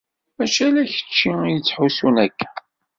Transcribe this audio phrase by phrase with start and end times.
[0.37, 2.49] Mačči ala kečči i yettḥussun akka.